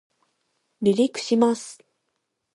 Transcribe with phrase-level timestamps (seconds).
[0.81, 1.79] 離陸します